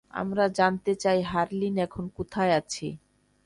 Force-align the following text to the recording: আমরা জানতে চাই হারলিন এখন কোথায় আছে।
আমরা 0.13 0.45
জানতে 0.57 0.91
চাই 0.95 1.19
হারলিন 1.21 1.75
এখন 1.77 2.05
কোথায় 2.17 2.53
আছে। 2.59 2.87